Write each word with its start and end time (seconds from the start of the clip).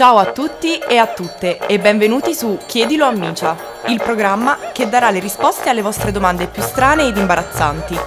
Ciao 0.00 0.16
a 0.16 0.32
tutti 0.32 0.78
e 0.78 0.96
a 0.96 1.08
tutte 1.08 1.58
e 1.66 1.78
benvenuti 1.78 2.34
su 2.34 2.58
Chiedilo 2.64 3.04
a 3.04 3.10
Micia, 3.10 3.54
il 3.88 4.00
programma 4.00 4.56
che 4.72 4.88
darà 4.88 5.10
le 5.10 5.18
risposte 5.18 5.68
alle 5.68 5.82
vostre 5.82 6.10
domande 6.10 6.46
più 6.46 6.62
strane 6.62 7.06
ed 7.06 7.18
imbarazzanti. 7.18 7.98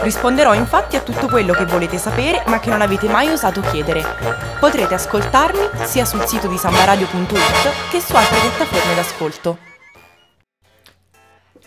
Risponderò 0.00 0.54
infatti 0.54 0.96
a 0.96 1.02
tutto 1.02 1.28
quello 1.28 1.52
che 1.52 1.66
volete 1.66 1.98
sapere 1.98 2.42
ma 2.46 2.60
che 2.60 2.70
non 2.70 2.80
avete 2.80 3.08
mai 3.08 3.28
osato 3.28 3.60
chiedere. 3.60 4.02
Potrete 4.58 4.94
ascoltarmi 4.94 5.84
sia 5.84 6.06
sul 6.06 6.24
sito 6.24 6.46
di 6.46 6.56
sambaradio.it 6.56 7.90
che 7.90 8.00
su 8.00 8.16
altre 8.16 8.38
piattaforme 8.38 8.94
d'ascolto. 8.94 9.58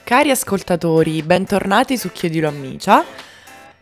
Cari 0.04 0.32
ascoltatori, 0.32 1.21
bentornati 1.21 2.00
su 2.00 2.12
Chiedilo 2.12 2.48
a 2.48 2.52
Micia. 2.52 3.05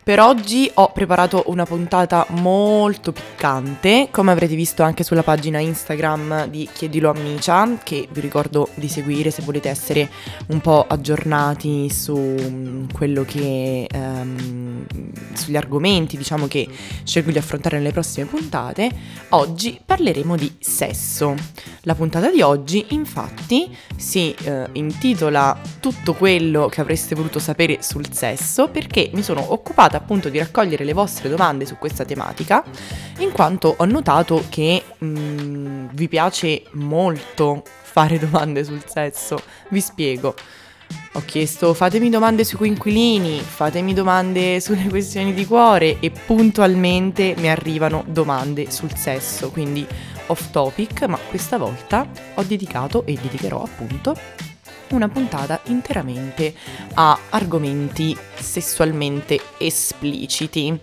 Per 0.06 0.20
oggi 0.20 0.70
ho 0.74 0.92
preparato 0.92 1.42
una 1.48 1.64
puntata 1.64 2.26
molto 2.28 3.10
piccante, 3.10 4.06
come 4.12 4.30
avrete 4.30 4.54
visto 4.54 4.84
anche 4.84 5.02
sulla 5.02 5.24
pagina 5.24 5.58
Instagram 5.58 6.46
di 6.46 6.68
Chiedilo 6.72 7.10
a 7.10 7.14
Micia, 7.14 7.76
che 7.82 8.06
vi 8.12 8.20
ricordo 8.20 8.68
di 8.74 8.86
seguire 8.86 9.32
se 9.32 9.42
volete 9.42 9.68
essere 9.68 10.08
un 10.46 10.60
po' 10.60 10.86
aggiornati 10.86 11.90
su 11.90 12.16
mm, 12.16 12.90
quello 12.94 13.24
che 13.24 13.88
um, 13.92 14.86
sugli 15.32 15.56
argomenti, 15.56 16.16
diciamo 16.16 16.46
che 16.46 16.68
scelgo 17.02 17.32
di 17.32 17.38
affrontare 17.38 17.78
nelle 17.78 17.90
prossime 17.90 18.26
puntate. 18.26 18.88
Oggi 19.30 19.80
parleremo 19.84 20.36
di 20.36 20.54
sesso. 20.60 21.34
La 21.82 21.96
puntata 21.96 22.30
di 22.30 22.42
oggi, 22.42 22.86
infatti, 22.90 23.76
si 23.96 24.32
uh, 24.44 24.68
intitola 24.72 25.60
Tutto 25.80 26.14
quello 26.14 26.68
che 26.68 26.80
avreste 26.80 27.16
voluto 27.16 27.40
sapere 27.40 27.78
sul 27.80 28.12
sesso 28.12 28.68
perché 28.68 29.10
mi 29.12 29.22
sono 29.22 29.52
occupata 29.52 29.95
appunto 29.96 30.28
di 30.28 30.38
raccogliere 30.38 30.84
le 30.84 30.92
vostre 30.92 31.28
domande 31.28 31.66
su 31.66 31.76
questa 31.76 32.04
tematica, 32.04 32.62
in 33.18 33.32
quanto 33.32 33.74
ho 33.76 33.84
notato 33.84 34.44
che 34.48 34.82
mh, 34.98 35.06
mm, 35.06 35.86
vi 35.92 36.08
piace 36.08 36.62
molto 36.72 37.62
fare 37.82 38.18
domande 38.18 38.64
sul 38.64 38.82
sesso. 38.86 39.38
Vi 39.70 39.80
spiego. 39.80 40.34
Ho 41.14 41.22
chiesto 41.24 41.72
fatemi 41.74 42.10
domande 42.10 42.44
sui 42.44 42.58
coinquilini, 42.58 43.40
fatemi 43.40 43.94
domande 43.94 44.60
sulle 44.60 44.86
questioni 44.88 45.32
di 45.32 45.46
cuore 45.46 45.98
e 45.98 46.10
puntualmente 46.10 47.34
mi 47.38 47.48
arrivano 47.48 48.04
domande 48.06 48.70
sul 48.70 48.94
sesso, 48.94 49.50
quindi 49.50 49.86
off 50.26 50.50
topic, 50.50 51.04
ma 51.04 51.16
questa 51.16 51.56
volta 51.56 52.06
ho 52.34 52.42
dedicato 52.42 53.04
e 53.06 53.18
dedicherò 53.20 53.62
appunto 53.62 54.14
una 54.90 55.08
puntata 55.08 55.60
interamente 55.66 56.54
a 56.94 57.18
argomenti 57.30 58.16
sessualmente 58.34 59.40
espliciti. 59.58 60.78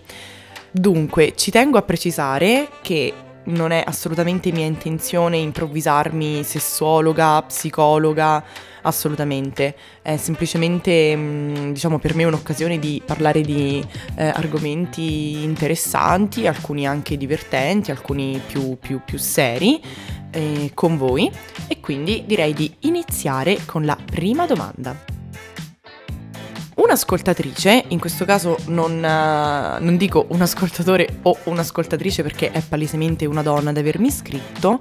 Dunque, 0.70 1.34
ci 1.36 1.50
tengo 1.50 1.78
a 1.78 1.82
precisare 1.82 2.68
che 2.82 3.12
non 3.44 3.70
è 3.72 3.82
assolutamente 3.86 4.50
mia 4.52 4.66
intenzione 4.66 5.36
improvvisarmi 5.36 6.42
sessuologa, 6.42 7.42
psicologa, 7.42 8.42
assolutamente. 8.84 9.74
È 10.00 10.16
semplicemente, 10.16 11.14
mm, 11.14 11.72
diciamo, 11.72 11.98
per 11.98 12.14
me 12.14 12.24
un'occasione 12.24 12.78
di 12.78 13.02
parlare 13.04 13.42
di 13.42 13.84
eh, 14.16 14.24
argomenti 14.24 15.42
interessanti, 15.42 16.46
alcuni 16.46 16.86
anche 16.86 17.16
divertenti, 17.16 17.90
alcuni 17.90 18.40
più, 18.46 18.78
più, 18.78 19.00
più 19.04 19.18
seri 19.18 19.80
eh, 20.30 20.70
con 20.74 20.96
voi 20.96 21.30
e 21.68 21.80
quindi 21.80 22.24
direi 22.26 22.52
di 22.52 22.72
iniziare 22.80 23.58
con 23.64 23.84
la 23.84 23.96
prima 23.96 24.46
domanda. 24.46 25.12
Un'ascoltatrice, 26.76 27.84
in 27.88 28.00
questo 28.00 28.24
caso 28.24 28.58
non, 28.66 28.96
uh, 28.96 29.82
non, 29.82 29.96
dico 29.96 30.26
un 30.30 30.42
ascoltatore 30.42 31.20
o 31.22 31.38
un'ascoltatrice 31.44 32.22
perché 32.22 32.50
è 32.50 32.60
palesemente 32.62 33.26
una 33.26 33.42
donna 33.42 33.70
ad 33.70 33.76
avermi 33.76 34.10
scritto, 34.10 34.80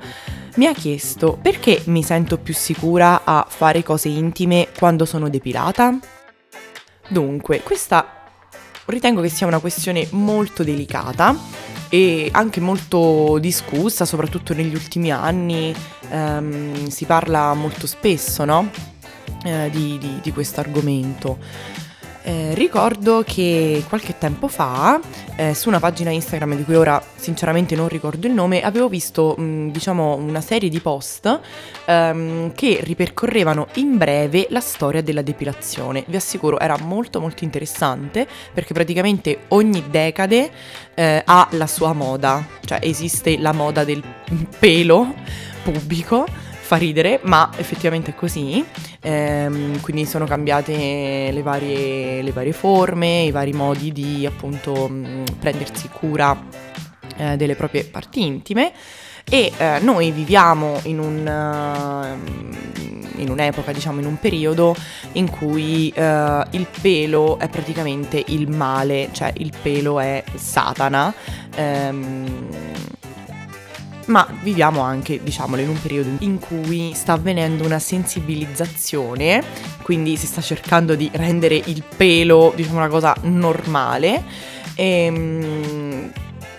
mi 0.56 0.68
ha 0.68 0.74
chiesto 0.74 1.38
perché 1.42 1.82
mi 1.86 2.04
sento 2.04 2.38
più 2.38 2.54
sicura 2.54 3.22
a 3.24 3.46
fare 3.48 3.84
cose 3.84 4.10
intime 4.10 4.70
quando 4.78 5.06
sono 5.06 5.30
depilata. 5.30 5.98
Dunque, 7.08 7.62
questa 7.62 8.22
ritengo 8.86 9.22
che 9.22 9.30
sia 9.30 9.48
una 9.48 9.60
questione 9.60 10.08
molto 10.12 10.64
delicata 10.64 11.36
e 11.90 12.30
anche 12.32 12.60
molto 12.60 13.38
discussa, 13.40 14.06
soprattutto 14.06 14.54
negli 14.54 14.74
ultimi 14.74 15.12
anni. 15.12 15.74
Um, 16.10 16.88
si 16.88 17.06
parla 17.06 17.54
molto 17.54 17.88
spesso, 17.88 18.46
no? 18.46 18.70
Eh, 19.44 19.70
di, 19.72 19.98
di, 19.98 20.20
di 20.22 20.32
questo 20.32 20.60
argomento. 20.60 21.38
Eh, 22.26 22.54
ricordo 22.54 23.22
che 23.26 23.84
qualche 23.90 24.18
tempo 24.18 24.48
fa, 24.48 24.98
eh, 25.36 25.54
su 25.54 25.68
una 25.68 25.80
pagina 25.80 26.10
Instagram 26.10 26.56
di 26.56 26.64
cui 26.64 26.76
ora 26.76 27.04
sinceramente 27.16 27.76
non 27.76 27.90
ricordo 27.90 28.28
il 28.28 28.34
nome, 28.34 28.62
avevo 28.62 28.88
visto 28.88 29.36
mh, 29.38 29.72
diciamo 29.72 30.16
una 30.16 30.40
serie 30.40 30.70
di 30.70 30.80
post 30.80 31.42
ehm, 31.84 32.54
che 32.54 32.80
ripercorrevano 32.82 33.68
in 33.74 33.98
breve 33.98 34.48
la 34.52 34.62
storia 34.62 35.04
della 35.04 35.22
depilazione. 35.22 36.06
Vi 36.08 36.16
assicuro, 36.16 36.60
era 36.60 36.78
molto 36.78 37.20
molto 37.20 37.44
interessante 37.44 38.26
perché 38.54 38.74
praticamente 38.74 39.40
ogni 39.50 39.84
decade 39.90 40.50
eh, 40.94 41.22
ha 41.26 41.48
la 41.52 41.68
sua 41.68 41.92
moda, 41.92 42.48
cioè 42.64 42.80
esiste 42.82 43.38
la 43.38 43.52
moda 43.52 43.84
del 43.84 44.02
pelo 44.60 45.14
pubblico 45.62 46.26
fa 46.74 46.78
ridere, 46.78 47.20
ma 47.24 47.52
effettivamente 47.56 48.12
è 48.12 48.16
così. 48.16 48.66
Ehm, 49.02 49.80
quindi 49.82 50.06
sono 50.06 50.26
cambiate 50.26 51.30
le 51.32 51.42
varie, 51.44 52.22
le 52.24 52.32
varie, 52.32 52.52
forme, 52.52 53.24
i 53.24 53.32
vari 53.32 53.54
modi 53.54 53.92
di 53.92 54.26
appunto 54.26 54.88
mh, 54.88 54.94
mm, 54.94 55.24
prendersi 55.40 55.88
cura 55.90 56.36
eh, 57.18 57.38
delle 57.38 57.56
proprie 57.56 57.84
parti 57.84 58.26
intime. 58.26 58.72
E 59.30 59.52
eh, 59.56 59.80
noi 59.82 60.12
viviamo 60.12 60.80
in, 60.84 61.00
un, 61.00 61.26
uh, 61.26 63.22
in, 63.22 63.30
un'epoca, 63.30 63.72
diciamo 63.72 64.02
in 64.02 64.06
un 64.06 64.20
periodo 64.20 64.76
in 65.14 65.30
cui 65.30 65.94
uh, 65.96 66.02
il 66.50 66.68
pelo 66.82 67.40
è 67.40 67.48
praticamente 67.48 68.22
il 68.28 68.50
male, 68.50 69.10
cioè 69.12 69.32
il 69.38 69.54
pelo 69.62 70.00
è 70.00 70.24
Satana. 70.36 71.14
Um, 71.56 72.50
ma 74.06 74.28
viviamo 74.42 74.82
anche, 74.82 75.22
diciamolo, 75.24 75.62
in 75.62 75.70
un 75.70 75.82
periodo 75.82 76.10
in 76.20 76.40
cui 76.40 76.94
sta 76.94 77.14
avvenendo 77.14 77.64
una 77.64 77.80
sensibilizzazione, 77.80 79.44
quindi 79.82 80.18
si 80.18 80.28
sta 80.28 80.42
cercando 80.42 80.96
di 80.96 81.10
rendere 81.14 81.56
il 81.56 81.84
pelo, 81.96 82.52
diciamo, 82.56 82.78
una 82.78 82.88
cosa 82.88 83.16
normale. 83.22 84.24
E, 84.76 85.06
ehm, 85.06 86.12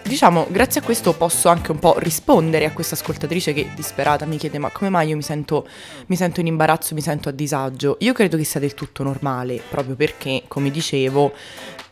diciamo, 0.02 0.46
grazie 0.50 0.80
a 0.80 0.84
questo 0.84 1.12
posso 1.14 1.48
anche 1.48 1.72
un 1.72 1.78
po' 1.78 1.96
rispondere 1.98 2.66
a 2.66 2.72
questa 2.72 2.94
ascoltatrice 2.94 3.52
che 3.52 3.70
disperata 3.74 4.26
mi 4.26 4.36
chiede 4.36 4.58
ma 4.58 4.70
come 4.70 4.90
mai 4.90 5.08
io 5.08 5.16
mi 5.16 5.22
sento, 5.22 5.66
mi 6.06 6.16
sento 6.16 6.40
in 6.40 6.46
imbarazzo, 6.46 6.94
mi 6.94 7.00
sento 7.00 7.28
a 7.28 7.32
disagio. 7.32 7.96
Io 8.00 8.12
credo 8.12 8.36
che 8.36 8.44
sia 8.44 8.60
del 8.60 8.74
tutto 8.74 9.02
normale, 9.02 9.60
proprio 9.68 9.96
perché, 9.96 10.44
come 10.48 10.70
dicevo, 10.70 11.32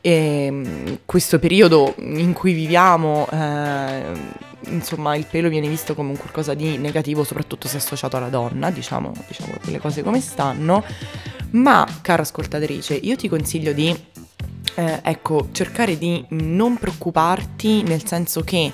eh, 0.00 0.98
questo 1.04 1.38
periodo 1.38 1.94
in 1.98 2.32
cui 2.32 2.52
viviamo... 2.52 3.26
Eh, 3.30 4.50
insomma 4.68 5.16
il 5.16 5.26
pelo 5.28 5.48
viene 5.48 5.68
visto 5.68 5.94
come 5.94 6.10
un 6.10 6.16
qualcosa 6.16 6.54
di 6.54 6.76
negativo, 6.78 7.24
soprattutto 7.24 7.68
se 7.68 7.76
associato 7.78 8.16
alla 8.16 8.28
donna, 8.28 8.70
diciamo, 8.70 9.12
diciamo 9.26 9.54
le 9.62 9.78
cose 9.78 10.02
come 10.02 10.20
stanno. 10.20 10.84
Ma, 11.50 11.86
cara 12.00 12.22
ascoltatrice, 12.22 12.94
io 12.94 13.16
ti 13.16 13.28
consiglio 13.28 13.72
di, 13.72 13.94
eh, 14.74 15.00
ecco, 15.02 15.48
cercare 15.52 15.98
di 15.98 16.24
non 16.30 16.78
preoccuparti, 16.78 17.82
nel 17.82 18.06
senso 18.06 18.42
che 18.42 18.72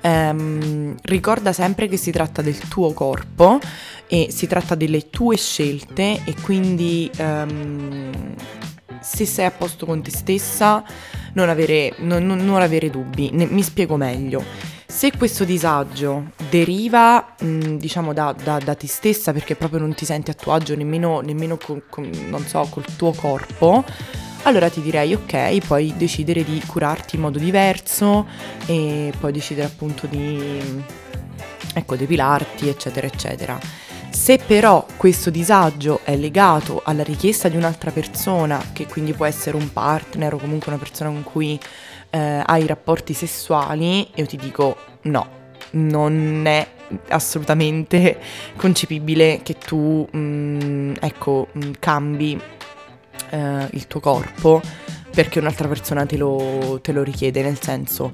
ehm, 0.00 0.96
ricorda 1.02 1.52
sempre 1.52 1.88
che 1.88 1.96
si 1.96 2.10
tratta 2.10 2.42
del 2.42 2.58
tuo 2.68 2.92
corpo 2.92 3.58
e 4.06 4.28
si 4.30 4.46
tratta 4.46 4.74
delle 4.74 5.10
tue 5.10 5.36
scelte 5.36 6.22
e 6.24 6.34
quindi 6.42 7.10
ehm, 7.16 8.34
se 9.00 9.24
sei 9.24 9.46
a 9.46 9.50
posto 9.50 9.86
con 9.86 10.02
te 10.02 10.10
stessa 10.10 10.84
non 11.34 11.48
avere, 11.48 11.94
non, 11.98 12.24
non 12.24 12.60
avere 12.60 12.90
dubbi. 12.90 13.30
Ne, 13.32 13.46
mi 13.46 13.62
spiego 13.62 13.96
meglio 13.96 14.74
se 14.96 15.12
questo 15.14 15.44
disagio 15.44 16.30
deriva, 16.48 17.34
mh, 17.38 17.74
diciamo, 17.76 18.14
da, 18.14 18.34
da, 18.42 18.56
da, 18.56 18.74
te 18.74 18.86
stessa 18.86 19.30
perché 19.34 19.54
proprio 19.54 19.78
non 19.78 19.92
ti 19.92 20.06
senti 20.06 20.30
a 20.30 20.32
tuo 20.32 20.54
agio 20.54 20.74
nemmeno, 20.74 21.20
nemmeno 21.20 21.58
con, 21.58 21.82
con, 21.90 22.10
non 22.30 22.46
so, 22.46 22.66
col 22.70 22.86
tuo 22.96 23.12
corpo, 23.12 23.84
allora 24.44 24.70
ti 24.70 24.80
direi 24.80 25.12
ok, 25.12 25.58
puoi 25.66 25.92
decidere 25.98 26.44
di 26.44 26.62
curarti 26.66 27.16
in 27.16 27.20
modo 27.20 27.38
diverso 27.38 28.26
e 28.64 29.12
puoi 29.20 29.32
decidere 29.32 29.66
appunto 29.66 30.06
di, 30.06 30.82
ecco, 31.74 31.94
depilarti, 31.94 32.66
eccetera, 32.66 33.06
eccetera. 33.06 33.58
Se 34.08 34.38
però 34.38 34.86
questo 34.96 35.28
disagio 35.28 36.00
è 36.04 36.16
legato 36.16 36.80
alla 36.82 37.02
richiesta 37.02 37.50
di 37.50 37.58
un'altra 37.58 37.90
persona, 37.90 38.70
che 38.72 38.86
quindi 38.86 39.12
può 39.12 39.26
essere 39.26 39.58
un 39.58 39.70
partner 39.70 40.32
o 40.32 40.38
comunque 40.38 40.72
una 40.72 40.80
persona 40.80 41.10
con 41.10 41.22
cui 41.22 41.60
eh, 42.16 42.42
hai 42.44 42.66
rapporti 42.66 43.12
sessuali, 43.12 44.08
io 44.14 44.26
ti 44.26 44.36
dico 44.36 44.76
no, 45.02 45.28
non 45.72 46.44
è 46.46 46.66
assolutamente 47.08 48.18
concepibile 48.56 49.40
che 49.42 49.56
tu, 49.58 50.06
mh, 50.10 50.18
mm, 50.18 50.94
ecco, 51.00 51.48
mh, 51.52 51.66
mm, 51.66 51.72
cambi 51.78 52.40
eh, 53.30 53.68
il 53.72 53.86
tuo 53.86 54.00
corpo 54.00 54.62
perché 55.14 55.38
un'altra 55.38 55.68
persona 55.68 56.04
te 56.06 56.16
lo, 56.16 56.78
te 56.82 56.92
lo 56.92 57.02
richiede, 57.02 57.42
nel 57.42 57.60
senso 57.60 58.10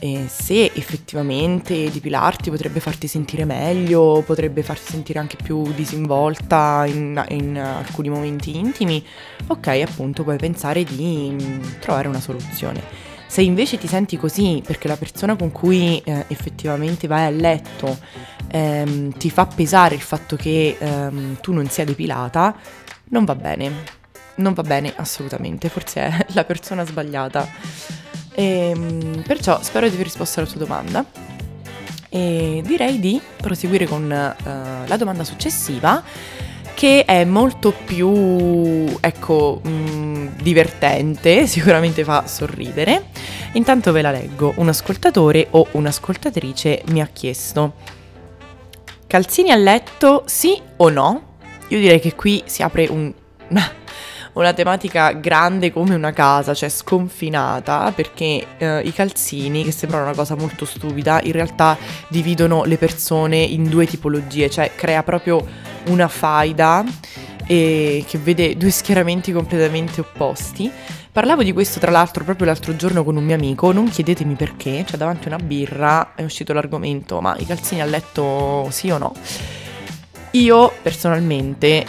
e 0.00 0.26
se 0.26 0.72
effettivamente 0.74 1.88
depilarti 1.88 2.50
potrebbe 2.50 2.80
farti 2.80 3.06
sentire 3.06 3.44
meglio, 3.44 4.24
potrebbe 4.26 4.64
farti 4.64 4.90
sentire 4.90 5.20
anche 5.20 5.36
più 5.40 5.62
disinvolta 5.74 6.84
in, 6.88 7.24
in 7.28 7.56
alcuni 7.56 8.08
momenti 8.08 8.56
intimi, 8.56 9.04
ok 9.46 9.68
appunto 9.86 10.24
puoi 10.24 10.38
pensare 10.38 10.82
di 10.82 11.30
mm, 11.30 11.60
trovare 11.78 12.08
una 12.08 12.20
soluzione. 12.20 13.11
Se 13.32 13.40
invece 13.40 13.78
ti 13.78 13.86
senti 13.86 14.18
così 14.18 14.62
perché 14.62 14.88
la 14.88 14.96
persona 14.98 15.36
con 15.36 15.52
cui 15.52 16.02
eh, 16.04 16.26
effettivamente 16.28 17.06
vai 17.06 17.24
a 17.24 17.30
letto 17.30 17.98
ehm, 18.48 19.16
ti 19.16 19.30
fa 19.30 19.46
pesare 19.46 19.94
il 19.94 20.02
fatto 20.02 20.36
che 20.36 20.76
ehm, 20.78 21.40
tu 21.40 21.54
non 21.54 21.66
sia 21.70 21.86
depilata, 21.86 22.54
non 23.04 23.24
va 23.24 23.34
bene. 23.34 23.70
Non 24.34 24.52
va 24.52 24.60
bene 24.60 24.92
assolutamente, 24.96 25.70
forse 25.70 26.00
è 26.02 26.26
la 26.34 26.44
persona 26.44 26.84
sbagliata. 26.84 27.48
E, 28.34 28.44
ehm, 28.68 29.22
perciò 29.26 29.62
spero 29.62 29.88
di 29.88 29.94
aver 29.94 30.04
risposto 30.04 30.40
alla 30.40 30.50
tua 30.50 30.58
domanda 30.58 31.02
e 32.10 32.62
direi 32.66 33.00
di 33.00 33.18
proseguire 33.38 33.86
con 33.86 34.02
uh, 34.02 34.86
la 34.86 34.96
domanda 34.98 35.24
successiva 35.24 36.04
che 36.74 37.04
è 37.04 37.24
molto 37.24 37.72
più, 37.72 38.10
ecco, 39.00 39.60
mh, 39.62 39.68
mm, 39.70 40.11
divertente, 40.36 41.46
sicuramente 41.48 42.04
fa 42.04 42.26
sorridere. 42.26 43.06
Intanto 43.52 43.92
ve 43.92 44.02
la 44.02 44.10
leggo. 44.10 44.52
Un 44.56 44.68
ascoltatore 44.68 45.48
o 45.50 45.66
un'ascoltatrice 45.72 46.82
mi 46.86 47.00
ha 47.00 47.08
chiesto: 47.12 47.74
calzini 49.06 49.50
a 49.50 49.56
letto 49.56 50.22
sì 50.26 50.60
o 50.76 50.88
no? 50.88 51.30
Io 51.68 51.78
direi 51.78 52.00
che 52.00 52.14
qui 52.14 52.42
si 52.46 52.62
apre 52.62 52.86
un 52.88 53.12
una 54.34 54.52
tematica 54.52 55.12
grande 55.12 55.72
come 55.72 55.94
una 55.94 56.12
casa, 56.12 56.54
cioè 56.54 56.68
sconfinata, 56.68 57.92
perché 57.94 58.46
eh, 58.56 58.80
i 58.80 58.92
calzini, 58.92 59.64
che 59.64 59.72
sembrano 59.72 60.04
una 60.04 60.14
cosa 60.14 60.36
molto 60.36 60.64
stupida, 60.64 61.20
in 61.22 61.32
realtà 61.32 61.76
dividono 62.08 62.64
le 62.64 62.78
persone 62.78 63.36
in 63.36 63.68
due 63.68 63.86
tipologie, 63.86 64.48
cioè 64.48 64.72
crea 64.74 65.02
proprio 65.02 65.44
una 65.88 66.08
faida 66.08 66.84
e 67.46 68.04
che 68.06 68.18
vede 68.18 68.56
due 68.56 68.70
schieramenti 68.70 69.32
completamente 69.32 70.00
opposti. 70.00 70.70
Parlavo 71.12 71.42
di 71.42 71.52
questo 71.52 71.78
tra 71.78 71.90
l'altro 71.90 72.24
proprio 72.24 72.46
l'altro 72.46 72.74
giorno 72.74 73.04
con 73.04 73.16
un 73.16 73.24
mio 73.24 73.34
amico, 73.34 73.70
non 73.72 73.88
chiedetemi 73.88 74.34
perché, 74.34 74.84
cioè 74.86 74.96
davanti 74.96 75.28
a 75.28 75.34
una 75.34 75.44
birra 75.44 76.14
è 76.14 76.22
uscito 76.22 76.52
l'argomento, 76.52 77.20
ma 77.20 77.36
i 77.38 77.44
calzini 77.44 77.82
a 77.82 77.84
letto 77.84 78.68
sì 78.70 78.90
o 78.90 78.98
no? 78.98 79.12
Io 80.30 80.72
personalmente 80.80 81.84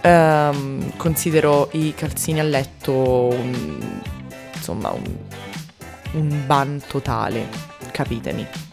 ehm, 0.00 0.96
considero 0.96 1.68
i 1.72 1.92
calzini 1.94 2.38
a 2.38 2.44
letto 2.44 2.92
un, 2.92 4.00
insomma 4.54 4.90
un, 4.90 5.16
un 6.12 6.42
ban 6.46 6.80
totale, 6.86 7.48
capitemi. 7.90 8.67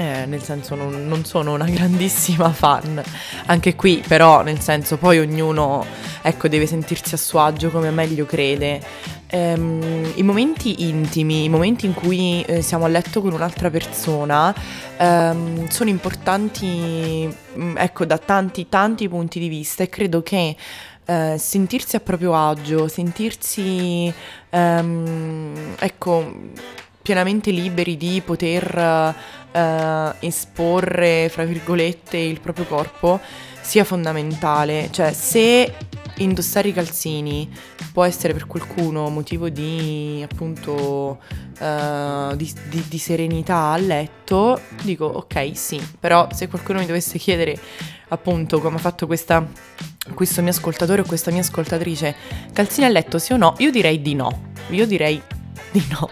Eh, 0.00 0.24
nel 0.24 0.42
senso 0.42 0.74
non, 0.74 1.06
non, 1.08 1.26
sono 1.26 1.52
una 1.52 1.66
grandissima 1.68 2.50
fan, 2.54 3.02
anche 3.44 3.76
qui 3.76 4.02
però 4.08 4.40
nel 4.40 4.58
senso 4.58 4.96
poi 4.96 5.18
ognuno 5.18 5.84
ecco, 6.22 6.48
deve 6.48 6.66
sentirsi 6.66 7.12
a 7.14 7.18
suo 7.18 7.40
agio 7.40 7.68
come 7.68 7.90
meglio 7.90 8.24
crede. 8.24 8.80
Ehm, 9.26 10.12
I 10.14 10.22
momenti 10.22 10.88
intimi, 10.88 11.44
i 11.44 11.48
momenti 11.50 11.84
in 11.84 11.92
cui 11.92 12.40
eh, 12.46 12.62
siamo 12.62 12.86
a 12.86 12.88
letto 12.88 13.20
con 13.20 13.34
un'altra 13.34 13.68
persona 13.68 14.54
ehm, 14.96 15.68
sono 15.68 15.90
importanti 15.90 17.28
mm, 17.58 17.76
ecco, 17.76 18.06
da 18.06 18.16
tanti 18.16 18.70
tanti 18.70 19.06
punti 19.06 19.38
di 19.38 19.48
vista 19.48 19.82
e 19.82 19.90
credo 19.90 20.22
che 20.22 20.56
eh, 21.04 21.36
sentirsi 21.38 21.96
a 21.96 22.00
proprio 22.00 22.34
agio, 22.34 22.88
sentirsi 22.88 24.10
ehm, 24.48 25.74
ecco 25.78 26.32
pienamente 27.02 27.50
liberi 27.50 27.96
di 27.96 28.22
poter 28.24 29.14
uh, 29.52 30.14
esporre, 30.20 31.28
fra 31.28 31.44
virgolette, 31.44 32.16
il 32.16 32.40
proprio 32.40 32.66
corpo 32.66 33.20
sia 33.60 33.84
fondamentale. 33.84 34.88
Cioè, 34.90 35.12
se 35.12 35.74
indossare 36.18 36.68
i 36.68 36.72
calzini 36.72 37.48
può 37.92 38.04
essere 38.04 38.32
per 38.32 38.46
qualcuno 38.46 39.08
motivo 39.08 39.48
di 39.48 40.24
appunto 40.28 41.18
uh, 41.58 42.36
di, 42.36 42.52
di, 42.68 42.84
di, 42.88 42.98
serenità 42.98 43.70
a 43.70 43.76
letto, 43.76 44.60
dico 44.82 45.06
ok 45.06 45.50
sì, 45.54 45.80
però 45.98 46.28
se 46.32 46.48
qualcuno 46.48 46.78
mi 46.80 46.86
dovesse 46.86 47.18
chiedere 47.18 47.58
appunto 48.08 48.60
come 48.60 48.76
ha 48.76 48.80
fatto 48.80 49.06
questa, 49.06 49.46
questo 50.14 50.42
mio 50.42 50.50
ascoltatore 50.50 51.02
o 51.02 51.04
questa 51.04 51.30
mia 51.30 51.40
ascoltatrice, 51.40 52.14
calzini 52.52 52.86
a 52.86 52.90
letto 52.90 53.18
sì 53.18 53.32
o 53.32 53.36
no, 53.36 53.54
io 53.58 53.70
direi 53.70 54.02
di 54.02 54.14
no, 54.14 54.52
io 54.70 54.86
direi 54.86 55.20
di 55.70 55.84
no. 55.90 56.10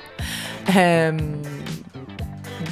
Ehm, 0.75 1.41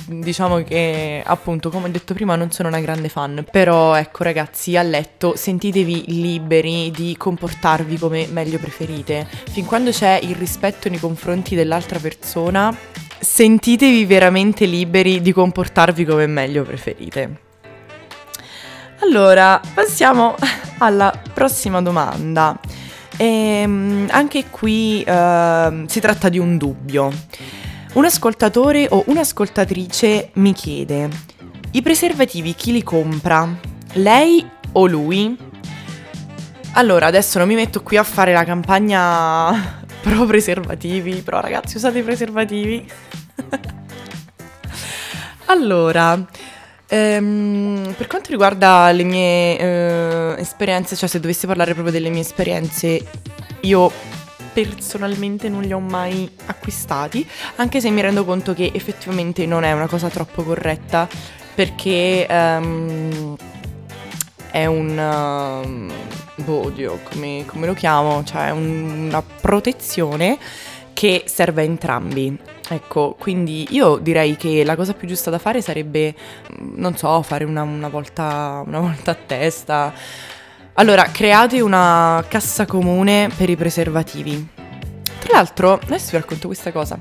diciamo 0.07 0.63
che 0.63 1.23
appunto 1.25 1.71
come 1.71 1.87
ho 1.87 1.91
detto 1.91 2.15
prima 2.15 2.37
non 2.37 2.51
sono 2.51 2.69
una 2.69 2.79
grande 2.81 3.09
fan 3.09 3.45
però 3.51 3.95
ecco 3.97 4.23
ragazzi 4.23 4.77
a 4.77 4.83
letto 4.83 5.35
sentitevi 5.35 6.05
liberi 6.07 6.93
di 6.93 7.17
comportarvi 7.17 7.99
come 7.99 8.27
meglio 8.31 8.59
preferite. 8.59 9.27
Fin 9.51 9.65
quando 9.65 9.91
c'è 9.91 10.19
il 10.23 10.35
rispetto 10.35 10.89
nei 10.89 11.01
confronti 11.01 11.55
dell'altra 11.55 11.99
persona 11.99 12.77
sentitevi 13.19 14.05
veramente 14.05 14.67
liberi 14.67 15.21
di 15.21 15.33
comportarvi 15.33 16.05
come 16.05 16.27
meglio 16.27 16.63
preferite. 16.63 17.41
Allora 19.01 19.61
passiamo 19.75 20.35
alla 20.79 21.13
prossima 21.33 21.83
domanda. 21.83 22.59
E, 23.17 23.25
ehm, 23.25 24.09
anche 24.11 24.45
qui 24.51 25.03
uh, 25.07 25.85
si 25.87 26.01
tratta 26.01 26.29
di 26.29 26.39
un 26.39 26.59
dubbio 26.59 27.11
un 27.97 28.05
ascoltatore 28.05 28.87
o 28.91 29.05
un'ascoltatrice 29.07 30.31
mi 30.35 30.53
chiede, 30.53 31.09
i 31.73 31.81
preservativi 31.81 32.55
chi 32.55 32.73
li 32.73 32.83
compra? 32.83 33.49
Lei 33.95 34.47
o 34.73 34.87
lui? 34.87 35.35
Allora, 36.73 37.07
adesso 37.07 37.39
non 37.39 37.49
mi 37.49 37.55
metto 37.55 37.83
qui 37.83 37.97
a 37.97 38.03
fare 38.03 38.35
la 38.35 38.45
campagna 38.45 39.85
pro 40.03 40.27
preservativi, 40.27 41.23
però 41.23 41.41
ragazzi 41.41 41.77
usate 41.77 42.01
i 42.01 42.03
preservativi. 42.03 42.87
allora, 45.47 46.23
ehm, 46.89 47.95
per 47.97 48.07
quanto 48.09 48.29
riguarda 48.29 48.93
le 48.93 49.05
mie 49.05 49.59
eh, 49.59 50.35
esperienze, 50.37 50.97
cioè 50.97 51.09
se 51.09 51.19
dovessi 51.19 51.47
parlare 51.47 51.73
proprio 51.73 51.95
delle 51.95 52.11
mie 52.11 52.21
esperienze, 52.21 53.03
io 53.61 53.91
personalmente 54.57 55.51
non 55.51 55.61
li 55.61 55.75
ho 55.75 55.81
mai 55.81 56.27
acquistati, 56.47 57.29
anche 57.57 57.79
se 57.79 57.91
mi 57.91 58.01
rendo 58.01 58.25
conto 58.25 58.55
che 58.55 58.71
effettivamente 58.73 59.45
non 59.45 59.65
è 59.65 59.73
una 59.73 59.87
cosa 59.87 60.09
troppo 60.09 60.43
corretta 60.43 61.07
perché 61.55 62.27
um, 62.31 63.37
è 64.51 64.65
un... 64.65 64.97
Um, 64.97 65.93
boh, 66.37 66.65
oddio, 66.69 67.01
come, 67.11 67.45
come, 67.47 67.67
lo 67.67 67.75
chiamo? 67.75 68.25
Cioè 68.25 68.49
un, 68.49 69.09
una 69.09 69.23
protezione 69.23 70.39
che 70.95 71.25
serve 71.27 71.61
a 71.61 71.65
entrambi. 71.65 72.39
Ecco, 72.71 73.15
quindi 73.19 73.67
io 73.73 73.99
direi 73.99 74.37
che 74.37 74.65
la 74.65 74.75
cosa 74.75 74.95
più 74.95 75.07
giusta 75.07 75.29
da 75.29 75.39
fare 75.39 75.61
sarebbe, 75.61 76.15
non 76.77 76.97
so, 76.97 77.21
fare 77.21 77.45
una, 77.45 77.61
una, 77.61 77.89
volta, 77.89 78.63
una 78.65 78.81
volta 78.81 79.11
a 79.11 79.17
testa 79.17 79.93
allora, 80.79 81.05
create 81.05 81.61
una 81.63 82.23
cassa 82.29 82.67
comune 82.67 83.31
per 83.35 83.49
i 83.49 83.57
preservativi. 83.57 84.47
Tra 85.21 85.33
l'altro, 85.33 85.81
adesso 85.83 86.11
vi 86.11 86.19
racconto 86.19 86.49
questa 86.49 86.71
cosa. 86.71 86.99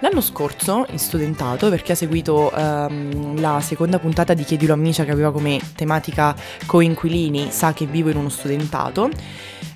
L'anno 0.00 0.20
scorso, 0.20 0.84
in 0.90 0.98
studentato, 0.98 1.70
per 1.70 1.82
chi 1.82 1.92
ha 1.92 1.94
seguito 1.94 2.52
um, 2.52 3.40
la 3.40 3.60
seconda 3.60 4.00
puntata 4.00 4.34
di 4.34 4.42
Chiedilo 4.42 4.72
a 4.72 4.76
Micia 4.76 5.04
che 5.04 5.12
aveva 5.12 5.30
come 5.30 5.60
tematica 5.76 6.34
coinquilini, 6.66 7.50
sa 7.50 7.72
che 7.72 7.86
vivo 7.86 8.10
in 8.10 8.16
uno 8.16 8.28
studentato, 8.28 9.08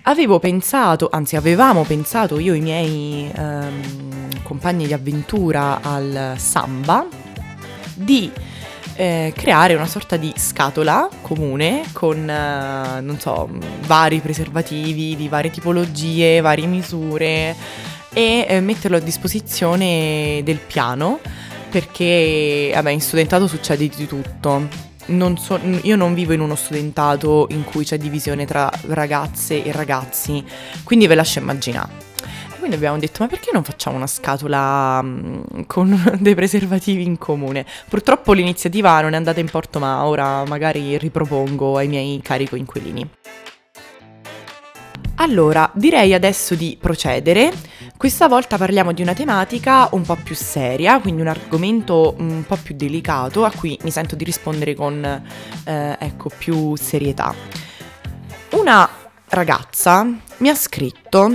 avevo 0.02 0.40
pensato, 0.40 1.08
anzi 1.10 1.36
avevamo 1.36 1.84
pensato 1.84 2.38
io 2.40 2.52
e 2.52 2.56
i 2.56 2.60
miei 2.60 3.32
um, 3.36 4.42
compagni 4.42 4.86
di 4.86 4.92
avventura 4.92 5.80
al 5.82 6.34
samba 6.36 7.06
di 7.94 8.30
eh, 9.00 9.32
creare 9.34 9.74
una 9.74 9.86
sorta 9.86 10.18
di 10.18 10.30
scatola 10.36 11.08
comune 11.22 11.84
con, 11.92 12.28
eh, 12.28 13.00
non 13.00 13.18
so, 13.18 13.48
vari 13.86 14.18
preservativi 14.20 15.16
di 15.16 15.26
varie 15.26 15.50
tipologie, 15.50 16.42
varie 16.42 16.66
misure 16.66 17.56
e 18.12 18.44
eh, 18.46 18.60
metterlo 18.60 18.98
a 18.98 19.00
disposizione 19.00 20.42
del 20.44 20.58
piano 20.58 21.18
perché, 21.70 22.72
vabbè, 22.74 22.90
in 22.90 23.00
studentato 23.00 23.46
succede 23.46 23.88
di 23.88 24.06
tutto. 24.06 24.68
Non 25.06 25.38
so, 25.38 25.58
io 25.82 25.96
non 25.96 26.12
vivo 26.12 26.34
in 26.34 26.40
uno 26.40 26.54
studentato 26.54 27.46
in 27.52 27.64
cui 27.64 27.86
c'è 27.86 27.96
divisione 27.96 28.44
tra 28.44 28.70
ragazze 28.88 29.64
e 29.64 29.72
ragazzi, 29.72 30.44
quindi 30.84 31.06
ve 31.06 31.14
lascio 31.14 31.38
immaginare 31.38 32.09
quindi 32.60 32.76
abbiamo 32.76 32.98
detto 32.98 33.24
ma 33.24 33.28
perché 33.28 33.50
non 33.52 33.64
facciamo 33.64 33.96
una 33.96 34.06
scatola 34.06 35.00
um, 35.02 35.66
con 35.66 35.90
dei 36.20 36.36
preservativi 36.36 37.02
in 37.02 37.18
comune? 37.18 37.66
Purtroppo 37.88 38.32
l'iniziativa 38.32 39.00
non 39.00 39.14
è 39.14 39.16
andata 39.16 39.40
in 39.40 39.50
porto 39.50 39.80
ma 39.80 40.06
ora 40.06 40.44
magari 40.44 40.96
ripropongo 40.96 41.76
ai 41.76 41.88
miei 41.88 42.20
cari 42.22 42.48
coinquilini. 42.48 43.10
Allora, 45.16 45.70
direi 45.74 46.14
adesso 46.14 46.54
di 46.54 46.78
procedere 46.80 47.52
Questa 47.96 48.26
volta 48.28 48.56
parliamo 48.56 48.92
di 48.92 49.02
una 49.02 49.12
tematica 49.12 49.88
un 49.92 50.00
po' 50.00 50.16
più 50.16 50.34
seria, 50.34 50.98
quindi 51.00 51.20
un 51.20 51.26
argomento 51.26 52.14
un 52.16 52.44
po' 52.46 52.56
più 52.56 52.74
delicato 52.74 53.44
a 53.44 53.52
cui 53.54 53.78
mi 53.82 53.90
sento 53.90 54.16
di 54.16 54.24
rispondere 54.24 54.74
con 54.74 55.04
eh, 55.64 55.96
ecco, 55.98 56.30
più 56.38 56.74
serietà. 56.76 57.34
Una 58.52 58.88
ragazza 59.28 60.06
mi 60.38 60.48
ha 60.48 60.54
scritto 60.54 61.30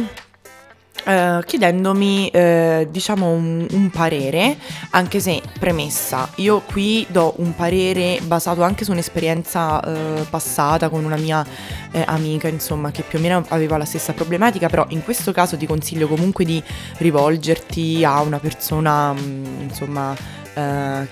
Uh, 1.06 1.40
chiedendomi 1.46 2.32
uh, 2.34 2.88
diciamo 2.90 3.30
un, 3.30 3.68
un, 3.70 3.90
parere, 3.92 4.58
anche 4.90 5.20
se 5.20 5.40
premessa, 5.60 6.28
io 6.38 6.62
qui 6.62 7.06
do 7.08 7.36
un 7.38 7.54
parere 7.56 8.20
basato 8.24 8.64
anche 8.64 8.84
su 8.86 8.92
un'esperienza 8.92 9.88
uh, 9.88 10.26
passata 10.28 10.90
con 10.90 11.06
una 11.06 11.18
mia 11.18 11.46
eh, 11.92 12.04
amica, 12.08 12.48
insomma, 12.48 12.90
che 12.90 13.04
più 13.04 13.20
o 13.20 13.22
meno 13.22 13.46
aveva 13.50 13.78
la 13.78 13.86
stessa 13.86 14.14
problematica, 14.14 14.68
però 14.68 14.84
in 14.90 15.04
questo 15.04 15.32
caso 15.32 15.56
ti 15.58 15.68
consiglio 15.68 16.08
comunque 16.08 16.44
di 16.44 16.62
rivolgerti 16.98 18.04
a 18.04 18.22
una 18.22 18.40
persona, 18.40 19.14
mh, 19.14 19.20
mm, 19.20 19.62
insomma, 19.62 20.16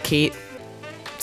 che 0.01 0.31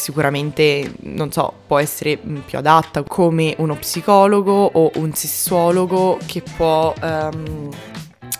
sicuramente, 0.00 0.94
non 1.00 1.30
so, 1.30 1.52
può 1.66 1.78
essere 1.78 2.18
mm, 2.24 2.38
più 2.46 2.58
adatta 2.58 3.02
come 3.02 3.54
uno 3.58 3.74
psicologo 3.74 4.70
o 4.72 4.90
un 4.94 5.12
sessuologo 5.12 6.18
che 6.24 6.42
può... 6.56 6.94
Um, 7.02 7.68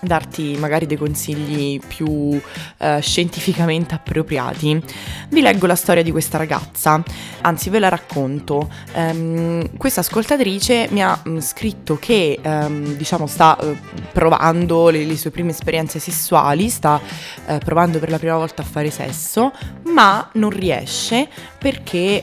darti 0.01 0.57
magari 0.59 0.87
dei 0.87 0.97
consigli 0.97 1.79
più 1.87 2.41
eh, 2.79 2.99
scientificamente 3.01 3.95
appropriati, 3.95 4.83
vi 5.29 5.41
leggo 5.41 5.67
la 5.67 5.75
storia 5.75 6.03
di 6.03 6.11
questa 6.11 6.39
ragazza, 6.39 7.03
anzi 7.43 7.71
ve 7.71 7.79
la 7.79 7.89
racconto. 7.89 8.69
Um, 8.95 9.77
questa 9.77 10.01
ascoltatrice 10.01 10.89
mi 10.91 11.03
ha 11.03 11.21
um, 11.25 11.41
scritto 11.41 11.97
che 11.99 12.39
um, 12.43 12.95
diciamo 12.95 13.27
sta 13.27 13.57
uh, 13.61 13.77
provando 14.13 14.89
le, 14.89 15.05
le, 15.05 15.17
sue 15.17 15.31
prime 15.31 15.51
esperienze 15.51 15.99
sessuali, 15.99 16.69
sta 16.69 17.01
uh, 17.47 17.59
provando 17.59 17.99
per 17.99 18.11
la 18.11 18.19
prima 18.19 18.37
volta 18.37 18.63
a 18.63 18.65
fare 18.65 18.91
sesso, 18.91 19.53
ma 19.93 20.29
non 20.35 20.51
riesce 20.51 21.29
perché 21.59 22.23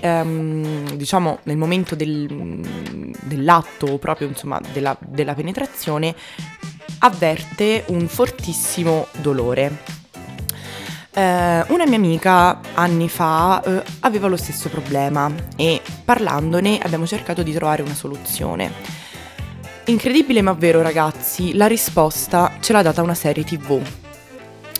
diciamo 0.96 1.39
nel 1.43 1.57
momento 1.57 1.93
del, 1.96 2.60
dell'atto 3.24 3.98
proprio 4.00 4.27
insomma 4.27 4.60
della, 4.74 4.98
della 5.00 5.36
penetrazione 5.36 6.15
avverte 6.99 7.83
un 7.87 8.07
fortissimo 8.07 9.07
dolore. 9.21 9.95
Eh, 11.13 11.65
una 11.69 11.85
mia 11.85 11.97
amica 11.97 12.59
anni 12.75 13.09
fa 13.09 13.61
eh, 13.63 13.83
aveva 14.01 14.27
lo 14.27 14.37
stesso 14.37 14.69
problema 14.69 15.31
e 15.55 15.81
parlandone 16.05 16.77
abbiamo 16.77 17.07
cercato 17.07 17.41
di 17.41 17.53
trovare 17.53 17.81
una 17.81 17.95
soluzione. 17.95 18.71
Incredibile 19.85 20.41
ma 20.41 20.53
vero 20.53 20.81
ragazzi, 20.81 21.55
la 21.55 21.65
risposta 21.65 22.57
ce 22.59 22.73
l'ha 22.73 22.81
data 22.81 23.01
una 23.01 23.15
serie 23.15 23.43
tv. 23.43 23.81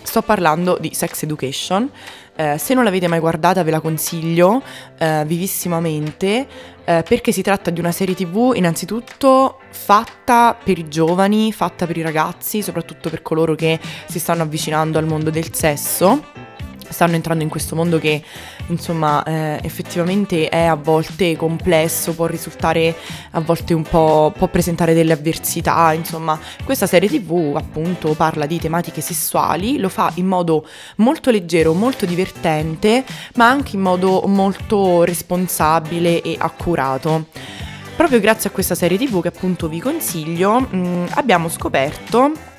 Sto 0.02 0.22
parlando 0.22 0.78
di 0.80 0.92
Sex 0.94 1.22
Education, 1.22 1.90
eh, 2.38 2.56
se 2.56 2.72
non 2.72 2.84
l'avete 2.84 3.08
mai 3.08 3.18
guardata 3.18 3.64
ve 3.64 3.72
la 3.72 3.80
consiglio 3.80 4.62
eh, 4.96 5.24
vivissimamente 5.26 6.46
eh, 6.84 7.02
perché 7.06 7.32
si 7.32 7.42
tratta 7.42 7.70
di 7.70 7.80
una 7.80 7.90
serie 7.90 8.14
tv 8.14 8.52
innanzitutto 8.54 9.58
fatta 9.70 10.56
per 10.62 10.78
i 10.78 10.88
giovani, 10.88 11.52
fatta 11.52 11.84
per 11.84 11.96
i 11.96 12.02
ragazzi, 12.02 12.62
soprattutto 12.62 13.10
per 13.10 13.22
coloro 13.22 13.56
che 13.56 13.80
si 14.06 14.20
stanno 14.20 14.42
avvicinando 14.42 14.98
al 14.98 15.06
mondo 15.06 15.30
del 15.30 15.52
sesso 15.52 16.47
stanno 16.88 17.14
entrando 17.14 17.42
in 17.42 17.48
questo 17.48 17.74
mondo 17.74 17.98
che 17.98 18.22
insomma 18.68 19.22
eh, 19.24 19.60
effettivamente 19.62 20.48
è 20.48 20.64
a 20.64 20.74
volte 20.74 21.36
complesso, 21.36 22.14
può 22.14 22.26
risultare 22.26 22.94
a 23.32 23.40
volte 23.40 23.74
un 23.74 23.82
po', 23.82 24.32
può 24.36 24.48
presentare 24.48 24.94
delle 24.94 25.12
avversità, 25.12 25.92
insomma 25.92 26.38
questa 26.64 26.86
serie 26.86 27.08
tv 27.08 27.54
appunto 27.56 28.14
parla 28.14 28.46
di 28.46 28.58
tematiche 28.58 29.00
sessuali, 29.00 29.78
lo 29.78 29.88
fa 29.88 30.10
in 30.14 30.26
modo 30.26 30.66
molto 30.96 31.30
leggero, 31.30 31.72
molto 31.72 32.06
divertente, 32.06 33.04
ma 33.34 33.48
anche 33.48 33.76
in 33.76 33.82
modo 33.82 34.22
molto 34.26 35.04
responsabile 35.04 36.22
e 36.22 36.36
accurato. 36.38 37.26
Proprio 37.96 38.20
grazie 38.20 38.50
a 38.50 38.52
questa 38.52 38.76
serie 38.76 38.96
tv 38.96 39.20
che 39.20 39.28
appunto 39.28 39.68
vi 39.68 39.80
consiglio, 39.80 40.60
mh, 40.60 40.76
mm, 40.76 41.04
abbiamo 41.14 41.48
scoperto 41.48 42.56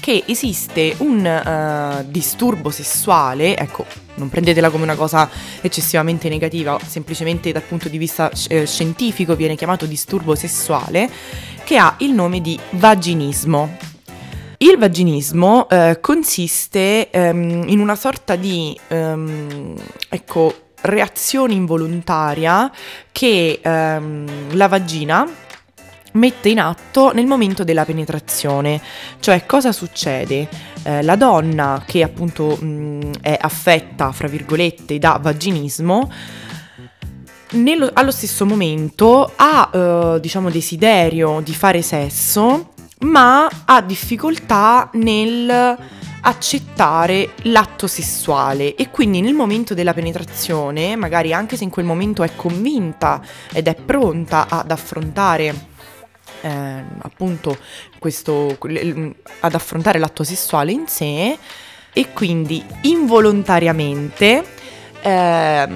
che 0.00 0.24
esiste 0.26 0.94
un 0.98 1.24
uh, 1.24 2.04
disturbo 2.10 2.70
sessuale, 2.70 3.56
ecco, 3.56 3.86
non 4.14 4.28
prendetela 4.28 4.70
come 4.70 4.84
una 4.84 4.94
cosa 4.94 5.28
eccessivamente 5.60 6.28
negativa, 6.28 6.78
semplicemente 6.86 7.52
dal 7.52 7.62
punto 7.62 7.88
di 7.88 7.98
vista 7.98 8.30
eh, 8.48 8.66
scientifico 8.66 9.34
viene 9.34 9.56
chiamato 9.56 9.86
disturbo 9.86 10.34
sessuale, 10.34 11.08
che 11.64 11.76
ha 11.76 11.96
il 11.98 12.12
nome 12.12 12.40
di 12.40 12.58
vaginismo. 12.70 13.76
Il 14.58 14.76
vaginismo 14.78 15.68
eh, 15.68 15.98
consiste 16.00 17.10
ehm, 17.10 17.64
in 17.66 17.80
una 17.80 17.96
sorta 17.96 18.36
di, 18.36 18.78
ehm, 18.88 19.74
ecco, 20.08 20.54
reazione 20.82 21.54
involontaria 21.54 22.70
che 23.10 23.60
ehm, 23.62 24.54
la 24.54 24.68
vagina 24.68 25.28
mette 26.12 26.48
in 26.48 26.60
atto 26.60 27.12
nel 27.12 27.26
momento 27.26 27.64
della 27.64 27.84
penetrazione. 27.84 28.80
Cioè 29.20 29.46
cosa 29.46 29.72
succede? 29.72 30.48
Eh, 30.82 31.02
la 31.02 31.16
donna 31.16 31.82
che 31.86 32.02
appunto 32.02 32.56
mh, 32.56 33.20
è 33.20 33.36
affetta, 33.40 34.12
fra 34.12 34.28
virgolette, 34.28 34.98
da 34.98 35.18
vaginismo, 35.20 36.10
nello, 37.52 37.90
allo 37.92 38.10
stesso 38.10 38.46
momento 38.46 39.30
ha, 39.36 39.70
eh, 39.72 40.20
diciamo, 40.20 40.50
desiderio 40.50 41.40
di 41.40 41.54
fare 41.54 41.82
sesso, 41.82 42.72
ma 43.00 43.48
ha 43.64 43.80
difficoltà 43.82 44.88
nel 44.94 45.76
accettare 46.24 47.30
l'atto 47.42 47.86
sessuale 47.86 48.74
e 48.76 48.90
quindi 48.90 49.20
nel 49.20 49.34
momento 49.34 49.74
della 49.74 49.92
penetrazione, 49.92 50.94
magari 50.96 51.32
anche 51.32 51.56
se 51.56 51.64
in 51.64 51.70
quel 51.70 51.84
momento 51.84 52.22
è 52.22 52.30
convinta 52.36 53.20
ed 53.52 53.66
è 53.66 53.74
pronta 53.74 54.46
ad 54.48 54.70
affrontare 54.70 55.70
eh, 56.42 56.84
appunto 56.98 57.56
questo, 57.98 58.58
ad 59.40 59.54
affrontare 59.54 59.98
l'atto 59.98 60.24
sessuale 60.24 60.72
in 60.72 60.86
sé 60.86 61.38
e 61.92 62.12
quindi 62.12 62.62
involontariamente 62.82 64.44
eh, 65.02 65.68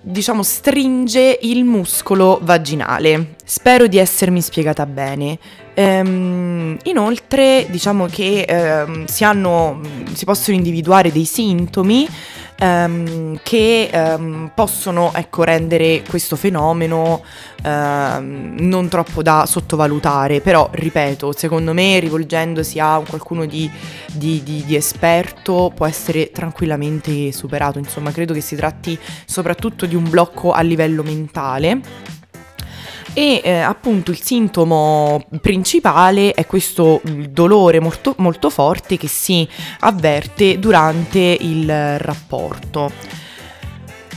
diciamo 0.00 0.42
stringe 0.42 1.38
il 1.42 1.64
muscolo 1.64 2.38
vaginale. 2.42 3.34
Spero 3.44 3.86
di 3.86 3.98
essermi 3.98 4.40
spiegata 4.40 4.86
bene. 4.86 5.38
Ehm, 5.74 6.76
inoltre 6.84 7.66
diciamo 7.70 8.06
che 8.06 8.42
ehm, 8.42 9.04
si, 9.06 9.24
hanno, 9.24 9.80
si 10.12 10.24
possono 10.24 10.56
individuare 10.56 11.12
dei 11.12 11.24
sintomi 11.24 12.08
ehm, 12.60 13.40
che 13.42 13.88
ehm, 13.90 14.52
possono 14.54 15.12
ecco, 15.14 15.42
rendere 15.42 16.02
questo 16.08 16.36
fenomeno 16.36 17.22
ehm, 17.62 18.56
non 18.58 18.88
troppo 18.88 19.22
da 19.22 19.46
sottovalutare, 19.46 20.40
però 20.40 20.68
ripeto, 20.70 21.32
secondo 21.36 21.72
me 21.72 21.98
rivolgendosi 21.98 22.78
a 22.78 23.02
qualcuno 23.06 23.46
di, 23.46 23.68
di, 24.12 24.42
di, 24.42 24.64
di 24.64 24.76
esperto 24.76 25.72
può 25.74 25.86
essere 25.86 26.30
tranquillamente 26.30 27.32
superato, 27.32 27.78
insomma 27.78 28.12
credo 28.12 28.34
che 28.34 28.40
si 28.40 28.54
tratti 28.56 28.98
soprattutto 29.24 29.86
di 29.86 29.94
un 29.94 30.08
blocco 30.08 30.52
a 30.52 30.60
livello 30.60 31.02
mentale 31.02 32.18
e 33.12 33.40
eh, 33.42 33.58
appunto 33.58 34.10
il 34.10 34.20
sintomo 34.22 35.24
principale 35.40 36.32
è 36.32 36.46
questo 36.46 37.00
dolore 37.30 37.80
molto, 37.80 38.14
molto 38.18 38.50
forte 38.50 38.96
che 38.96 39.08
si 39.08 39.46
avverte 39.80 40.58
durante 40.58 41.36
il 41.40 41.98
rapporto. 41.98 42.90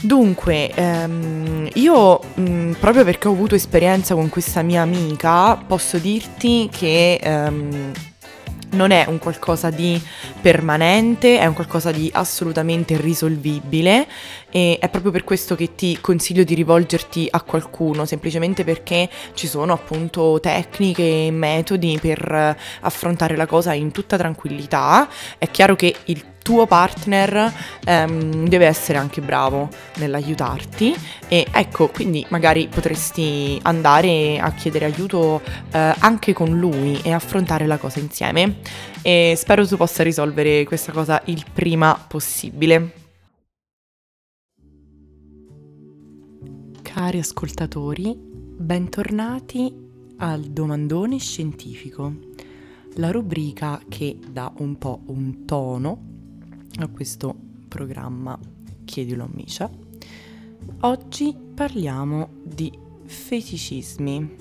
Dunque, 0.00 0.70
ehm, 0.74 1.68
io 1.74 2.20
mh, 2.34 2.42
mm, 2.42 2.72
proprio 2.72 3.04
perché 3.04 3.26
ho 3.26 3.32
avuto 3.32 3.54
esperienza 3.54 4.14
con 4.14 4.28
questa 4.28 4.60
mia 4.60 4.82
amica, 4.82 5.56
posso 5.56 5.96
dirti 5.96 6.68
che 6.70 7.14
ehm, 7.14 7.92
non 8.74 8.90
è 8.90 9.06
un 9.08 9.18
qualcosa 9.18 9.70
di 9.70 10.00
permanente, 10.40 11.38
è 11.38 11.46
un 11.46 11.54
qualcosa 11.54 11.90
di 11.90 12.10
assolutamente 12.12 13.00
risolvibile 13.00 14.06
e 14.50 14.76
è 14.78 14.88
proprio 14.88 15.10
per 15.10 15.24
questo 15.24 15.54
che 15.54 15.74
ti 15.74 15.98
consiglio 16.00 16.44
di 16.44 16.54
rivolgerti 16.54 17.26
a 17.30 17.40
qualcuno, 17.40 18.04
semplicemente 18.04 18.64
perché 18.64 19.08
ci 19.32 19.46
sono 19.46 19.72
appunto 19.72 20.38
tecniche 20.40 21.26
e 21.26 21.30
metodi 21.30 21.98
per 22.00 22.56
affrontare 22.80 23.36
la 23.36 23.46
cosa 23.46 23.72
in 23.72 23.90
tutta 23.92 24.16
tranquillità. 24.16 25.08
È 25.38 25.48
chiaro 25.50 25.76
che 25.76 25.94
il 26.04 26.33
tuo 26.44 26.66
partner 26.66 27.50
ehm, 27.86 28.46
deve 28.46 28.66
essere 28.66 28.98
anche 28.98 29.22
bravo 29.22 29.70
nell'aiutarti 29.96 30.94
e 31.26 31.46
ecco 31.50 31.88
quindi 31.88 32.24
magari 32.28 32.68
potresti 32.68 33.58
andare 33.62 34.38
a 34.38 34.52
chiedere 34.52 34.84
aiuto 34.84 35.40
eh, 35.72 35.94
anche 35.98 36.34
con 36.34 36.58
lui 36.58 37.00
e 37.02 37.12
affrontare 37.12 37.66
la 37.66 37.78
cosa 37.78 37.98
insieme 37.98 38.58
e 39.00 39.32
spero 39.38 39.66
tu 39.66 39.78
possa 39.78 40.02
risolvere 40.02 40.64
questa 40.64 40.92
cosa 40.92 41.22
il 41.24 41.44
prima 41.50 41.98
possibile. 42.06 42.92
Cari 46.82 47.18
ascoltatori, 47.18 48.14
bentornati 48.14 49.72
al 50.18 50.42
domandone 50.42 51.18
scientifico. 51.18 52.12
la 52.96 53.10
rubrica 53.10 53.80
che 53.88 54.18
dà 54.30 54.52
un 54.58 54.78
po' 54.78 55.00
un 55.06 55.44
tono 55.44 56.13
a 56.78 56.88
questo 56.88 57.34
programma 57.68 58.38
Chiedilo 58.84 59.24
a 59.24 59.28
Misha. 59.30 59.70
Oggi 60.80 61.34
parliamo 61.54 62.28
di 62.42 62.72
feticismi. 63.04 64.36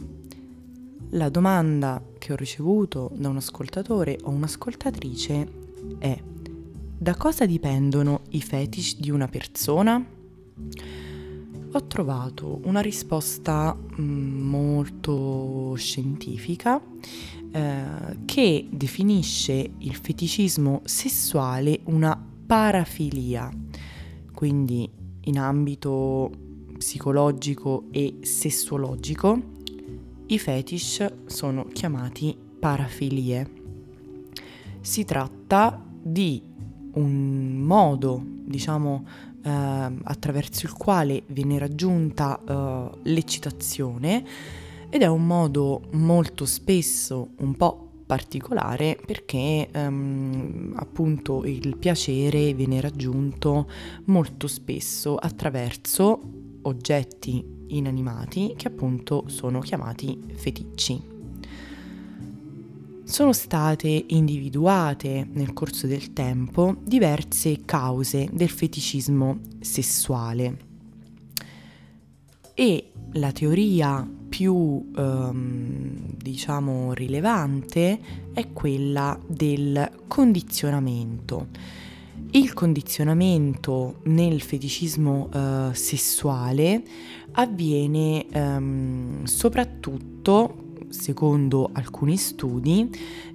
La 1.11 1.29
domanda 1.29 2.01
che 2.17 2.33
ho 2.33 2.35
ricevuto 2.35 3.11
da 3.13 3.29
un 3.29 3.37
ascoltatore 3.37 4.17
o 4.23 4.31
un'ascoltatrice 4.31 5.51
è 5.99 6.21
da 6.97 7.15
cosa 7.15 7.45
dipendono 7.45 8.21
i 8.29 8.41
fetish 8.41 8.97
di 8.97 9.11
una 9.11 9.27
persona? 9.27 10.03
Ho 11.75 11.87
trovato 11.87 12.61
una 12.63 12.81
risposta 12.81 13.75
mm, 13.75 14.41
molto 14.49 15.73
scientifica 15.75 16.81
eh, 17.53 18.17
che 18.25 18.67
definisce 18.71 19.73
il 19.77 19.93
feticismo 19.93 20.81
sessuale 20.85 21.81
una 21.83 22.19
parafilia, 22.47 23.47
quindi 24.33 24.89
in 25.25 25.37
ambito 25.37 26.31
psicologico 26.77 27.85
e 27.91 28.17
sessuologico 28.21 29.51
i 30.25 30.39
fetish 30.39 31.13
sono 31.27 31.65
chiamati 31.71 32.35
parafilie. 32.59 33.61
Si 34.81 35.05
tratta 35.05 35.79
di 36.01 36.41
un 36.93 37.61
modo, 37.61 38.19
diciamo, 38.25 39.05
eh, 39.43 39.49
attraverso 39.49 40.65
il 40.65 40.73
quale 40.73 41.21
viene 41.27 41.59
raggiunta 41.59 42.39
eh, 42.39 42.89
l'eccitazione 43.03 44.25
ed 44.93 45.01
è 45.01 45.07
un 45.07 45.25
modo 45.25 45.81
molto 45.93 46.45
spesso 46.45 47.29
un 47.37 47.55
po' 47.55 48.03
particolare 48.05 48.95
perché 49.03 49.67
ehm, 49.71 50.73
appunto 50.75 51.45
il 51.45 51.77
piacere 51.77 52.53
viene 52.53 52.79
raggiunto 52.79 53.67
molto 54.05 54.45
spesso 54.45 55.15
attraverso 55.15 56.19
oggetti 56.61 57.43
inanimati 57.69 58.53
che 58.55 58.67
appunto 58.67 59.23
sono 59.29 59.61
chiamati 59.61 60.15
feticci. 60.35 61.01
Sono 63.03 63.33
state 63.33 64.05
individuate 64.09 65.27
nel 65.31 65.53
corso 65.53 65.87
del 65.87 66.13
tempo 66.13 66.75
diverse 66.83 67.61
cause 67.65 68.29
del 68.31 68.49
feticismo 68.49 69.39
sessuale. 69.59 70.57
E 72.53 72.91
la 73.13 73.31
teoria 73.31 74.07
più 74.33 74.89
ehm, 74.97 76.15
diciamo 76.17 76.93
rilevante 76.93 77.99
è 78.33 78.51
quella 78.51 79.15
del 79.27 79.91
condizionamento. 80.07 81.49
Il 82.31 82.51
condizionamento 82.53 83.99
nel 84.05 84.41
feticismo 84.41 85.29
eh, 85.31 85.69
sessuale 85.73 86.83
avviene 87.33 88.25
ehm, 88.27 89.23
soprattutto 89.25 90.71
secondo 90.89 91.69
alcuni 91.71 92.17
studi, 92.17 92.89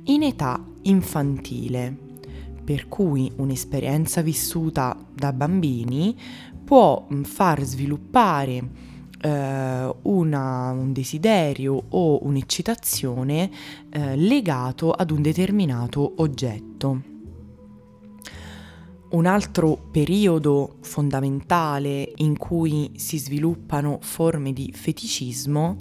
in 0.06 0.22
età 0.24 0.60
infantile, 0.82 1.96
per 2.64 2.88
cui 2.88 3.30
un'esperienza 3.36 4.20
vissuta 4.20 4.96
da 5.14 5.32
bambini 5.32 6.16
può 6.64 7.06
mm, 7.12 7.22
far 7.22 7.62
sviluppare 7.62 8.87
eh, 9.20 9.94
una, 10.02 10.70
un 10.70 10.92
desiderio 10.92 11.82
o 11.88 12.24
un'eccitazione 12.24 13.50
eh, 13.90 14.16
legato 14.16 14.92
ad 14.92 15.10
un 15.10 15.22
determinato 15.22 16.14
oggetto. 16.16 17.16
Un 19.10 19.24
altro 19.24 19.78
periodo 19.90 20.76
fondamentale 20.82 22.12
in 22.16 22.36
cui 22.36 22.92
si 22.96 23.18
sviluppano 23.18 23.98
forme 24.02 24.52
di 24.52 24.70
feticismo 24.74 25.76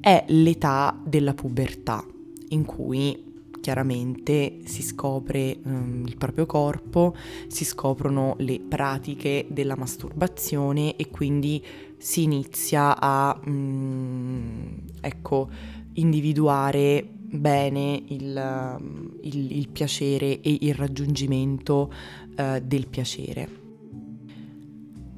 è 0.00 0.24
l'età 0.28 0.96
della 1.04 1.34
pubertà, 1.34 2.04
in 2.50 2.64
cui 2.64 3.26
chiaramente 3.60 4.60
si 4.64 4.82
scopre 4.82 5.58
um, 5.64 6.04
il 6.06 6.16
proprio 6.16 6.46
corpo, 6.46 7.16
si 7.48 7.64
scoprono 7.64 8.36
le 8.38 8.60
pratiche 8.60 9.46
della 9.50 9.76
masturbazione 9.76 10.96
e 10.96 11.10
quindi 11.10 11.62
si 11.98 12.22
inizia 12.22 12.98
a 12.98 13.38
um, 13.44 14.82
ecco, 15.00 15.50
individuare 15.94 17.06
bene 17.30 18.02
il, 18.06 18.78
il, 19.22 19.56
il, 19.58 19.68
piacere 19.68 20.40
e 20.40 20.58
il 20.60 20.74
raggiungimento 20.74 21.92
uh, 22.36 22.60
del 22.62 22.86
piacere. 22.88 23.66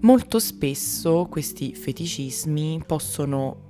Molto 0.00 0.38
spesso 0.38 1.26
questi 1.30 1.74
feticismi 1.74 2.82
possono 2.86 3.68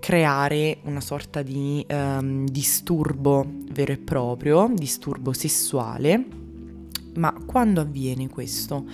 creare 0.00 0.78
una 0.84 1.00
sorta 1.00 1.42
di 1.42 1.84
um, 1.88 2.46
disturbo 2.46 3.44
vero 3.70 3.92
e 3.92 3.98
proprio, 3.98 4.70
disturbo 4.72 5.32
sessuale. 5.32 6.45
Ma 7.16 7.32
quando 7.44 7.80
avviene 7.80 8.28
questo? 8.28 8.84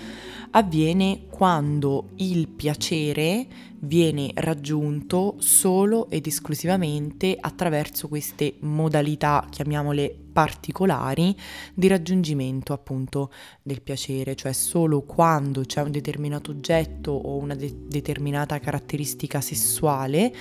Avviene 0.50 1.26
quando 1.30 2.10
il 2.16 2.48
piacere 2.48 3.46
viene 3.80 4.30
raggiunto 4.34 5.36
solo 5.38 6.08
ed 6.10 6.26
esclusivamente 6.26 7.36
attraverso 7.40 8.06
queste 8.06 8.56
modalità, 8.60 9.46
chiamiamole 9.50 10.14
particolari, 10.32 11.34
di 11.74 11.88
raggiungimento 11.88 12.72
appunto 12.72 13.32
del 13.62 13.82
piacere, 13.82 14.34
cioè 14.34 14.52
solo 14.52 15.02
quando 15.02 15.62
c'è 15.62 15.82
un 15.82 15.90
determinato 15.90 16.50
oggetto 16.50 17.12
o 17.12 17.36
una 17.38 17.54
de- 17.54 17.86
determinata 17.88 18.58
caratteristica 18.60 19.40
sessuale 19.40 20.32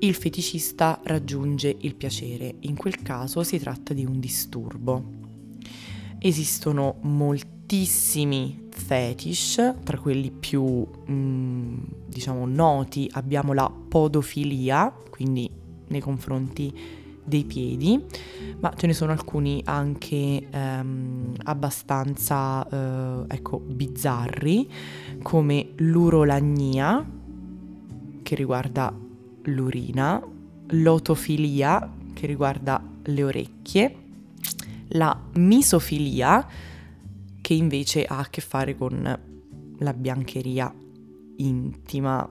il 0.00 0.14
feticista 0.14 1.00
raggiunge 1.04 1.74
il 1.80 1.94
piacere, 1.94 2.56
in 2.60 2.76
quel 2.76 3.00
caso 3.00 3.42
si 3.42 3.58
tratta 3.58 3.94
di 3.94 4.04
un 4.04 4.20
disturbo. 4.20 5.23
Esistono 6.26 6.96
moltissimi 7.02 8.68
fetish, 8.70 9.74
tra 9.84 9.98
quelli 9.98 10.30
più 10.30 10.82
mm, 11.10 11.76
diciamo 12.06 12.46
noti 12.46 13.06
abbiamo 13.12 13.52
la 13.52 13.70
podofilia, 13.70 14.90
quindi 15.10 15.50
nei 15.88 16.00
confronti 16.00 16.72
dei 17.22 17.44
piedi, 17.44 18.02
ma 18.58 18.72
ce 18.74 18.86
ne 18.86 18.94
sono 18.94 19.12
alcuni 19.12 19.60
anche 19.66 20.48
ehm, 20.50 21.34
abbastanza 21.42 22.66
eh, 22.70 23.24
ecco, 23.28 23.58
bizzarri, 23.58 24.66
come 25.22 25.72
l'urolagnia, 25.76 27.06
che 28.22 28.34
riguarda 28.34 28.90
l'urina, 29.42 30.22
l'otofilia 30.68 31.92
che 32.14 32.26
riguarda 32.26 32.82
le 33.02 33.22
orecchie, 33.22 33.96
la 34.94 35.18
misofilia 35.34 36.46
che 37.40 37.54
invece 37.54 38.04
ha 38.04 38.18
a 38.18 38.26
che 38.30 38.40
fare 38.40 38.76
con 38.76 39.20
la 39.78 39.92
biancheria 39.92 40.72
intima 41.36 42.28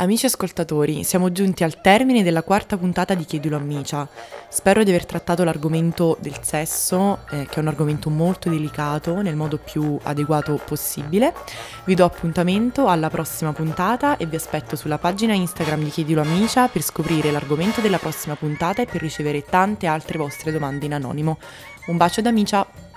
Amici 0.00 0.24
ascoltatori, 0.24 1.04
siamo 1.04 1.30
giunti 1.30 1.62
al 1.62 1.82
termine 1.82 2.22
della 2.22 2.42
quarta 2.42 2.78
puntata 2.78 3.12
di 3.12 3.26
Chiedilo 3.26 3.56
a 3.56 3.58
Micia. 3.58 4.08
Spero 4.48 4.82
di 4.82 4.88
aver 4.88 5.04
trattato 5.04 5.44
l'argomento 5.44 6.16
del 6.22 6.38
sesso, 6.40 7.18
eh, 7.30 7.44
che 7.44 7.56
è 7.56 7.58
un 7.58 7.68
argomento 7.68 8.08
molto 8.08 8.48
delicato, 8.48 9.20
nel 9.20 9.36
modo 9.36 9.58
più 9.58 9.98
adeguato 10.02 10.58
possibile. 10.64 11.34
Vi 11.84 11.94
do 11.94 12.06
appuntamento 12.06 12.86
alla 12.86 13.10
prossima 13.10 13.52
puntata 13.52 14.16
e 14.16 14.24
vi 14.24 14.36
aspetto 14.36 14.74
sulla 14.74 14.96
pagina 14.96 15.34
Instagram 15.34 15.82
di 15.82 15.90
Chiedilo 15.90 16.22
a 16.22 16.24
Micia 16.24 16.68
per 16.68 16.80
scoprire 16.80 17.30
l'argomento 17.30 17.82
della 17.82 17.98
prossima 17.98 18.36
puntata 18.36 18.80
e 18.80 18.86
per 18.86 19.02
ricevere 19.02 19.44
tante 19.44 19.86
altre 19.86 20.16
vostre 20.16 20.50
domande 20.50 20.86
in 20.86 20.94
anonimo. 20.94 21.36
Un 21.88 21.98
bacio 21.98 22.22
da 22.22 22.30
Micia! 22.30 22.89